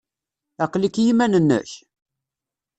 Aql-ik 0.63 0.95
i 0.97 1.03
yiman-nnek? 1.05 1.71